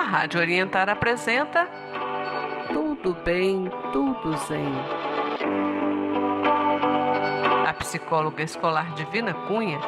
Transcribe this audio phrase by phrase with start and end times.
[0.00, 1.68] A Rádio Orientar apresenta
[2.72, 4.72] Tudo Bem, Tudo Zen.
[7.68, 9.78] A psicóloga escolar Divina Cunha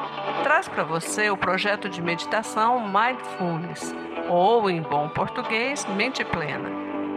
[0.42, 3.94] traz para você o projeto de meditação Mindfulness,
[4.28, 6.69] ou em bom português, Mente Plena.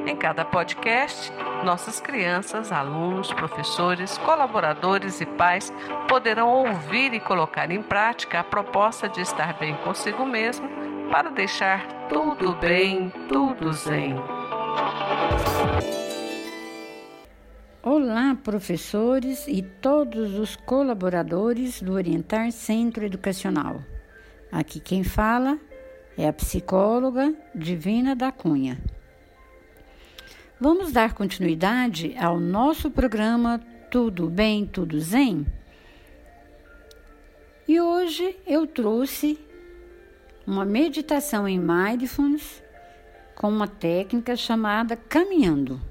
[0.07, 1.33] Em cada podcast,
[1.65, 5.69] nossas crianças, alunos, professores, colaboradores e pais
[6.07, 10.69] poderão ouvir e colocar em prática a proposta de estar bem consigo mesmo
[11.11, 14.15] para deixar tudo bem, tudo zen.
[17.81, 23.81] Olá, professores e todos os colaboradores do Orientar Centro Educacional.
[24.51, 25.59] Aqui quem fala
[26.17, 28.77] é a psicóloga Divina da Cunha.
[30.59, 33.59] Vamos dar continuidade ao nosso programa
[33.91, 35.45] Tudo Bem, Tudo Zen?
[37.67, 39.39] E hoje eu trouxe
[40.45, 42.63] uma meditação em mindfulness
[43.35, 45.81] com uma técnica chamada caminhando.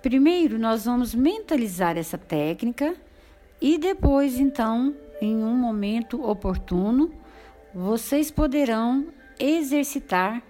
[0.00, 2.94] Primeiro, nós vamos mentalizar essa técnica
[3.60, 7.14] e depois, então, em um momento oportuno,
[7.72, 9.06] vocês poderão
[9.38, 10.42] exercitar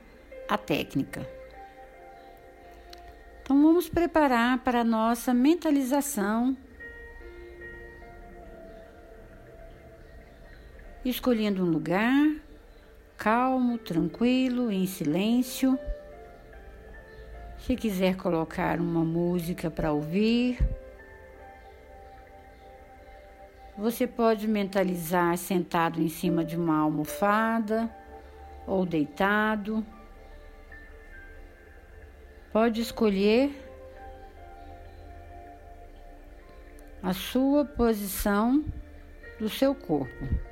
[0.49, 1.29] a técnica.
[3.43, 6.57] Então, vamos preparar para a nossa mentalização,
[11.05, 12.15] escolhendo um lugar
[13.17, 15.79] calmo, tranquilo, em silêncio.
[17.59, 20.59] Se quiser colocar uma música para ouvir,
[23.77, 27.89] você pode mentalizar sentado em cima de uma almofada
[28.67, 29.85] ou deitado.
[32.53, 33.51] Pode escolher
[37.03, 38.65] a sua posição
[39.41, 40.52] do seu corpo.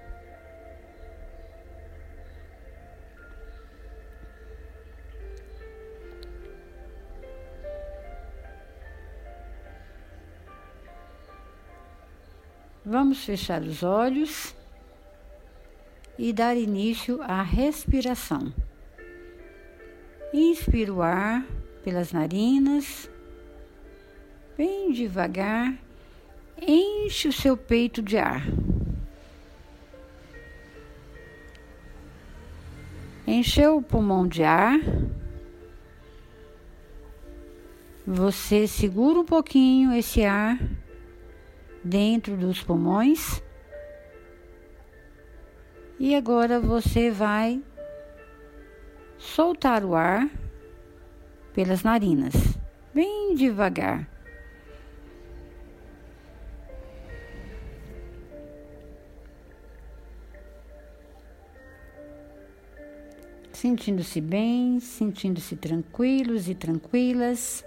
[12.90, 14.52] Vamos fechar os olhos
[16.18, 18.52] e dar início à respiração.
[20.34, 21.46] Inspira o ar
[21.84, 23.08] pelas narinas,
[24.56, 25.79] bem devagar,
[26.61, 28.42] enche o seu peito de ar.
[33.24, 34.80] Encheu o pulmão de ar.
[38.05, 40.58] Você segura um pouquinho esse ar
[41.83, 43.42] dentro dos pulmões.
[45.98, 47.63] E agora você vai
[49.18, 50.29] soltar o ar
[51.52, 52.33] pelas narinas,
[52.95, 54.08] bem devagar.
[63.52, 67.62] Sentindo-se bem, sentindo-se tranquilos e tranquilas,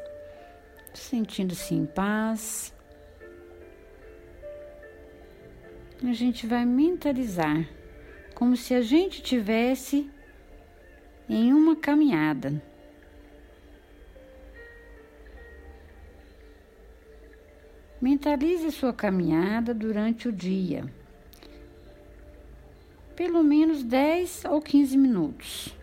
[0.91, 2.74] sentindo-se em paz.
[6.09, 7.68] A gente vai mentalizar
[8.36, 10.09] como se a gente tivesse
[11.30, 12.62] em uma caminhada.
[18.02, 20.84] Mentalize sua caminhada durante o dia.
[23.16, 25.74] Pelo menos 10 ou 15 minutos.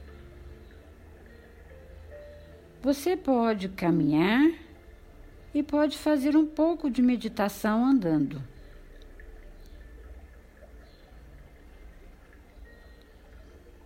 [2.82, 4.52] Você pode caminhar
[5.54, 8.42] e pode fazer um pouco de meditação andando.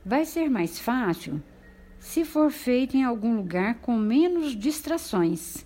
[0.05, 1.43] Vai ser mais fácil
[1.99, 5.65] se for feito em algum lugar com menos distrações.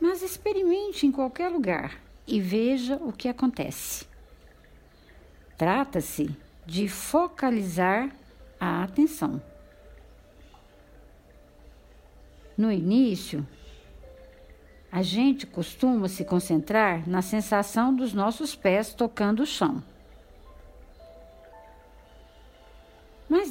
[0.00, 4.06] Mas experimente em qualquer lugar e veja o que acontece.
[5.56, 6.36] Trata-se
[6.66, 8.10] de focalizar
[8.58, 9.40] a atenção.
[12.58, 13.46] No início,
[14.90, 19.82] a gente costuma se concentrar na sensação dos nossos pés tocando o chão.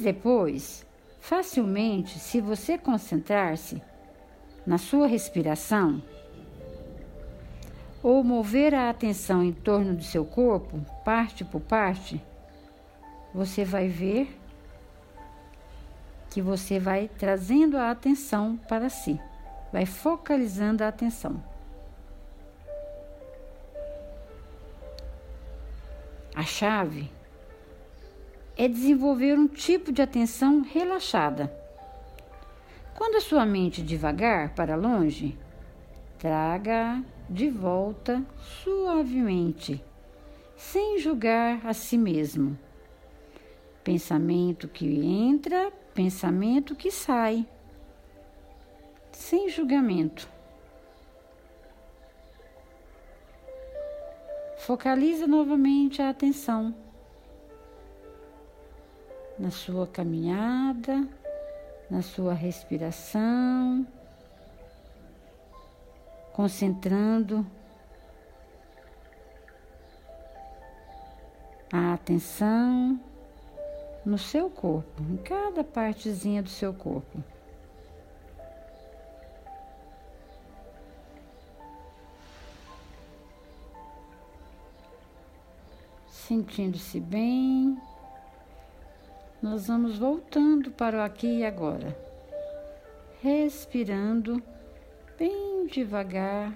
[0.06, 0.86] Depois,
[1.18, 3.82] facilmente, se você concentrar-se
[4.64, 6.00] na sua respiração
[8.00, 12.22] ou mover a atenção em torno do seu corpo, parte por parte,
[13.34, 14.38] você vai ver
[16.30, 19.20] que você vai trazendo a atenção para si,
[19.72, 21.42] vai focalizando a atenção.
[26.32, 27.15] A chave
[28.56, 31.52] é desenvolver um tipo de atenção relaxada.
[32.94, 35.36] Quando a sua mente devagar para longe,
[36.18, 39.84] traga de volta suavemente,
[40.56, 42.58] sem julgar a si mesmo.
[43.84, 47.46] Pensamento que entra, pensamento que sai,
[49.12, 50.26] sem julgamento.
[54.58, 56.74] Focaliza novamente a atenção
[59.38, 61.06] na sua caminhada,
[61.90, 63.86] na sua respiração,
[66.32, 67.46] concentrando
[71.72, 73.00] a atenção
[74.04, 77.22] no seu corpo, em cada partezinha do seu corpo.
[86.08, 87.78] Sentindo-se bem,
[89.46, 91.96] nós vamos voltando para o aqui e agora,
[93.22, 94.42] respirando
[95.16, 96.52] bem devagar.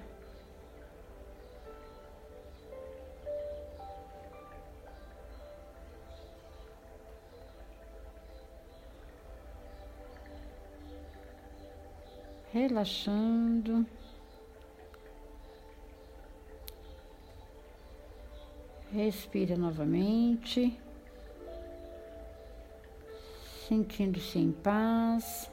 [12.52, 13.86] Relaxando.
[18.92, 20.76] Respira novamente,
[23.70, 25.48] sentindo-se em paz,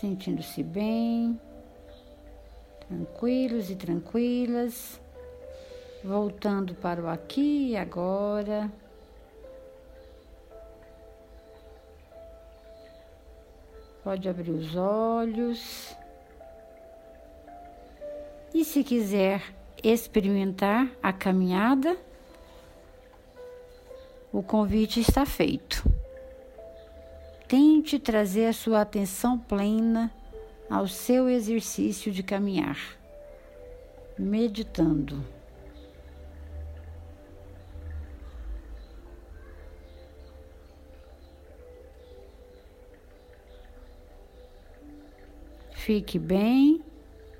[0.00, 1.38] sentindo-se bem,
[2.88, 4.98] tranquilos e tranquilas,
[6.02, 8.72] voltando para o aqui e agora.
[14.02, 15.94] Pode abrir os olhos.
[18.54, 19.42] E se quiser
[19.84, 21.98] experimentar a caminhada,
[24.32, 25.99] o convite está feito.
[27.50, 30.08] Tente trazer a sua atenção plena
[30.70, 32.78] ao seu exercício de caminhar,
[34.16, 35.20] meditando.
[45.72, 46.80] Fique bem,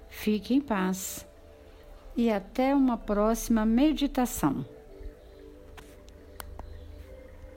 [0.08, 1.24] fique em paz
[2.16, 4.66] e até uma próxima meditação.